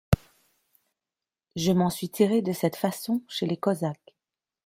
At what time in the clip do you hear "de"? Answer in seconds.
2.41-2.53